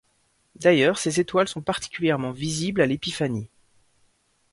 [0.55, 3.51] D'ailleurs, ces étoiles sont particulièrement visibles à l'Épiphanie.